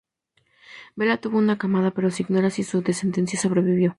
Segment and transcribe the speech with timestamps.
[0.95, 3.89] Vela tuvo una camada, pero se ignora si su descendencia sobrevivió.